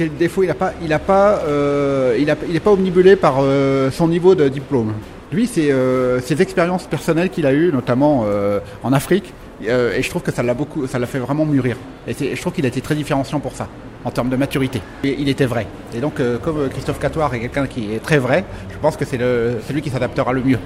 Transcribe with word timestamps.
quel 0.00 0.16
défaut 0.16 0.42
il 0.42 0.50
a 0.50 0.54
pas 0.54 0.72
Il 0.82 0.96
euh, 1.46 2.34
pas 2.64 2.70
omnibulé 2.70 3.16
par 3.16 3.40
euh, 3.40 3.90
son 3.90 4.08
niveau 4.08 4.34
de 4.34 4.48
diplôme. 4.48 4.94
Lui, 5.30 5.46
c'est 5.46 5.70
euh, 5.70 6.20
ses 6.20 6.40
expériences 6.40 6.86
personnelles 6.86 7.28
qu'il 7.28 7.44
a 7.44 7.52
eues, 7.52 7.70
notamment 7.70 8.24
en 8.82 8.92
Afrique, 8.94 9.34
et 9.62 10.02
je 10.02 10.08
trouve 10.08 10.22
que 10.22 10.32
ça 10.32 10.42
l'a 10.42 10.54
beaucoup, 10.54 10.86
ça 10.86 10.98
l'a 10.98 11.06
fait 11.06 11.18
vraiment 11.18 11.44
mûrir. 11.44 11.76
Et 12.08 12.14
je 12.34 12.40
trouve 12.40 12.54
qu'il 12.54 12.64
a 12.64 12.68
été 12.68 12.80
très 12.80 12.94
différenciant 12.94 13.40
pour 13.40 13.52
ça, 13.52 13.68
en 14.06 14.10
termes 14.10 14.30
de 14.30 14.36
maturité. 14.36 14.80
Et 15.04 15.16
il 15.18 15.28
était 15.28 15.44
vrai. 15.44 15.66
Et 15.94 16.00
donc, 16.00 16.14
comme 16.42 16.70
Christophe 16.70 16.98
Catoire 16.98 17.34
est 17.34 17.40
quelqu'un 17.40 17.66
qui 17.66 17.92
est 17.92 18.02
très 18.02 18.18
vrai, 18.18 18.44
je 18.72 18.78
pense 18.78 18.96
que 18.96 19.04
c'est 19.04 19.18
celui 19.68 19.82
qui 19.82 19.90
s'adaptera 19.90 20.32
le 20.32 20.42
mieux. 20.42 20.58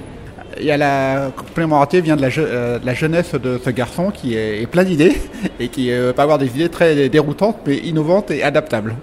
La 0.61 1.29
complémentarité 1.35 1.99
vient 1.99 2.15
de 2.15 2.21
la, 2.21 2.93
jeunesse 2.93 3.35
de 3.35 3.59
ce 3.61 3.69
garçon 3.69 4.11
qui 4.11 4.37
est, 4.37 4.65
plein 4.67 4.85
d'idées 4.85 5.17
et 5.59 5.67
qui 5.67 5.89
peut 5.89 6.21
avoir 6.21 6.37
des 6.37 6.47
idées 6.47 6.69
très 6.69 7.09
déroutantes 7.09 7.57
mais 7.67 7.75
innovantes 7.79 8.31
et 8.31 8.41
adaptables. 8.41 8.95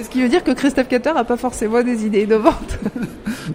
Ce 0.00 0.08
qui 0.08 0.22
veut 0.22 0.28
dire 0.28 0.42
que 0.44 0.52
Christophe 0.52 0.88
Catter 0.88 1.12
n'a 1.14 1.24
pas 1.24 1.36
forcément 1.36 1.82
des 1.82 2.06
idées 2.06 2.22
innovantes. 2.22 2.78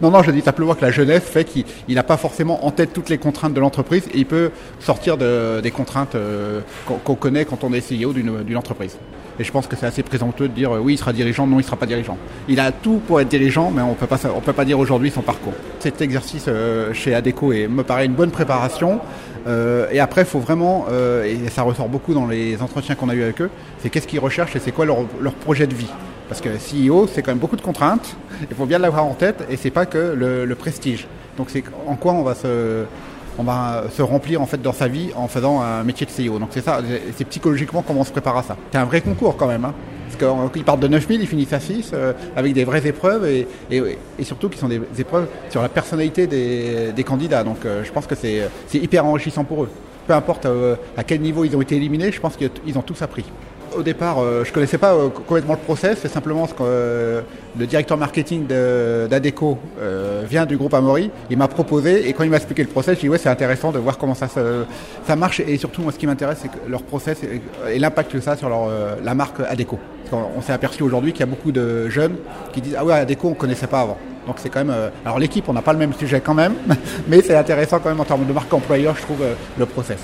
Non, 0.02 0.12
non, 0.12 0.22
je 0.22 0.32
dis 0.32 0.42
simplement 0.42 0.76
que 0.76 0.82
la 0.84 0.92
jeunesse 0.92 1.24
fait 1.24 1.46
qu'il 1.46 1.64
n'a 1.96 2.04
pas 2.04 2.18
forcément 2.18 2.66
en 2.66 2.72
tête 2.72 2.92
toutes 2.94 3.10
les 3.10 3.18
contraintes 3.18 3.54
de 3.54 3.60
l'entreprise 3.60 4.04
et 4.14 4.18
il 4.18 4.26
peut 4.26 4.52
sortir 4.80 5.18
de- 5.18 5.62
des 5.62 5.72
contraintes 5.72 6.16
euh, 6.16 6.60
qu'on 7.06 7.16
connaît 7.16 7.46
quand 7.46 7.64
on 7.64 7.72
est 7.74 7.80
CEO 7.80 8.12
d'une 8.12 8.58
entreprise. 8.58 8.98
Et 9.40 9.44
je 9.46 9.52
pense 9.52 9.66
que 9.66 9.76
c'est 9.78 9.86
assez 9.86 10.04
présomptueux 10.04 10.50
de 10.50 10.54
dire 10.54 10.76
euh, 10.76 10.80
oui, 10.80 10.96
il 10.96 10.98
sera 10.98 11.14
dirigeant, 11.14 11.48
non, 11.48 11.60
il 11.60 11.64
sera 11.64 11.78
pas 11.78 11.86
dirigeant. 11.86 12.18
Il 12.50 12.60
a 12.60 12.72
tout 12.74 13.00
pour 13.08 13.22
être 13.22 13.30
dirigeant, 13.30 13.72
mais 13.72 13.82
on 13.82 13.92
on 13.92 14.42
peut 14.42 14.54
pas 14.54 14.66
dire 14.66 14.78
aujourd'hui 14.78 15.10
son 15.10 15.22
parcours. 15.22 15.54
Cet 15.80 16.02
exercice 16.02 16.46
euh, 16.50 16.94
chez 16.94 17.16
Adeco 17.16 17.54
est, 17.54 17.68
me 17.70 17.84
paraît 17.84 18.06
une 18.06 18.14
bonne 18.14 18.32
préparation. 18.32 19.00
Et 19.94 20.02
après, 20.02 20.22
il 20.24 20.28
faut 20.28 20.40
vraiment, 20.40 20.88
et 21.24 21.38
ça 21.50 21.62
ressort 21.62 21.88
beaucoup 21.88 22.14
dans 22.14 22.26
les 22.28 22.62
entretiens 22.62 22.96
qu'on 22.96 23.08
a 23.08 23.16
eu 23.16 23.24
avec 23.24 23.40
eux, 23.42 23.50
c'est 23.80 23.90
qu'est-ce 23.90 24.06
qu'ils 24.06 24.20
recherchent 24.20 24.58
et 24.58 24.60
c'est 24.60 24.74
quoi 24.74 24.86
leur 24.86 25.34
projet 25.40 25.68
de 25.68 25.74
vie. 25.74 25.88
Parce 26.28 26.42
que 26.42 26.50
CEO, 26.50 27.08
c'est 27.08 27.22
quand 27.22 27.32
même 27.32 27.40
beaucoup 27.40 27.56
de 27.56 27.62
contraintes. 27.62 28.16
Il 28.50 28.56
faut 28.56 28.66
bien 28.66 28.80
l'avoir 28.80 29.06
en 29.06 29.14
tête 29.14 29.46
et 29.50 29.58
c'est 29.58 29.72
pas 29.72 29.86
que 29.86 30.14
le, 30.16 30.56
prestige. 30.56 31.08
Donc 31.38 31.50
c'est 31.50 31.64
en 31.88 31.96
quoi 31.96 32.14
on 32.14 32.24
va 32.24 32.36
se, 32.36 34.02
remplir 34.02 34.42
en 34.42 34.46
fait 34.46 34.62
dans 34.62 34.74
sa 34.74 34.88
vie 34.88 35.12
en 35.16 35.28
faisant 35.28 35.62
un 35.62 35.84
métier 35.84 36.06
de 36.06 36.12
CEO. 36.12 36.40
Donc 36.40 36.50
c'est 36.52 36.64
ça, 36.64 36.82
c'est 37.16 37.26
psychologiquement 37.26 37.84
comment 37.86 38.02
on 38.02 38.06
se 38.06 38.12
prépare 38.12 38.38
à 38.38 38.44
ça. 38.44 38.58
C'est 38.72 38.78
un 38.78 38.86
vrai 38.86 39.02
concours 39.02 39.38
quand 39.38 39.48
même. 39.48 39.66
Hein. 39.66 39.74
Parce 40.20 40.52
qu'ils 40.52 40.64
partent 40.64 40.80
de 40.80 40.88
9000, 40.88 41.22
ils 41.22 41.28
finissent 41.28 41.54
à 41.54 41.60
6 41.60 41.92
euh, 41.94 42.14
avec 42.36 42.54
des 42.54 42.64
vraies 42.64 42.86
épreuves 42.86 43.26
et, 43.26 43.48
surtout 44.24 44.50
qui 44.50 44.58
sont 44.58 44.70
des 44.70 44.82
épreuves 44.98 45.28
sur 45.50 45.62
la 45.62 45.70
personnalité 45.70 46.28
des, 46.28 47.04
candidats. 47.04 47.44
Donc 47.44 47.66
euh, 47.66 47.84
je 47.84 47.92
pense 47.92 48.08
que 48.08 48.16
c'est 48.16 48.50
c'est 48.68 48.80
hyper 48.80 49.06
enrichissant 49.06 49.44
pour 49.44 49.64
eux. 49.64 49.70
Peu 50.08 50.14
importe 50.14 50.46
euh, 50.46 50.76
à 50.96 51.04
quel 51.04 51.22
niveau 51.22 51.44
ils 51.44 51.56
ont 51.56 51.62
été 51.62 51.76
éliminés, 51.76 52.12
je 52.12 52.20
pense 52.20 52.36
qu'ils 52.38 52.78
ont 52.78 52.82
tous 52.82 53.02
appris. 53.02 53.26
Au 53.78 53.84
départ, 53.84 54.18
euh, 54.20 54.44
je 54.44 54.52
connaissais 54.52 54.80
pas 54.80 54.96
euh, 54.96 55.10
complètement 55.10 55.54
le 55.54 55.60
process, 55.60 56.00
c'est 56.02 56.08
simplement 56.08 56.48
ce 56.48 56.54
que 56.54 56.64
euh, 56.64 57.22
le 57.60 57.68
directeur 57.68 57.96
marketing 57.96 58.48
de- 58.48 59.06
d'Adeco 59.08 59.60
vient 60.28 60.48
du 60.48 60.58
groupe 60.58 60.74
Amori. 60.74 61.12
Il 61.30 61.38
m'a 61.38 61.48
proposé 61.48 62.10
et 62.10 62.14
quand 62.14 62.24
il 62.24 62.32
m'a 62.32 62.38
expliqué 62.38 62.64
le 62.64 62.70
process, 62.70 62.96
j'ai 62.96 63.02
dit 63.02 63.10
ouais 63.10 63.20
c'est 63.20 63.30
intéressant 63.30 63.72
de 63.72 63.78
voir 63.78 64.00
comment 64.00 64.16
ça 64.16 64.28
se, 64.28 64.64
ça 65.06 65.16
marche 65.16 65.42
et 65.42 65.58
surtout 65.58 65.82
moi 65.84 65.92
ce 65.92 66.00
qui 66.00 66.08
m'intéresse 66.08 66.40
c'est 66.42 66.70
leur 66.70 66.82
process 66.82 67.20
et, 67.24 67.78
l'impact 67.80 68.12
que 68.12 68.20
ça 68.20 68.32
a 68.32 68.36
sur 68.38 68.50
leur, 68.50 68.70
la 69.04 69.14
marque 69.14 69.40
Adeco. 69.48 69.78
Parce 70.10 70.24
on 70.36 70.42
s'est 70.42 70.54
aperçu 70.54 70.82
aujourd'hui 70.84 71.12
qu'il 71.12 71.20
y 71.22 71.24
a 71.24 71.28
beaucoup 71.28 71.52
de 71.52 71.88
jeunes 71.90 72.16
qui 72.54 72.62
disent 72.62 72.76
ah 72.78 72.86
ouais 72.86 72.94
Adeco 72.94 73.30
on 73.30 73.34
connaissait 73.34 73.68
pas 73.68 73.82
avant. 73.82 73.98
Donc 74.26 74.38
c'est 74.40 74.50
quand 74.50 74.64
même 74.64 74.76
alors 75.06 75.20
l'équipe 75.20 75.48
on 75.48 75.54
n'a 75.54 75.62
pas 75.62 75.74
le 75.74 75.80
même 75.80 75.94
sujet 75.94 76.22
quand 76.22 76.34
même, 76.36 76.54
mais 77.08 77.22
c'est 77.22 77.36
intéressant 77.36 77.80
quand 77.80 77.90
même 77.90 78.00
en 78.00 78.06
termes 78.06 78.26
de 78.26 78.34
marque 78.34 78.54
employeur 78.54 78.96
je 78.96 79.04
trouve 79.04 79.24
le 79.58 79.66
process. 79.66 80.00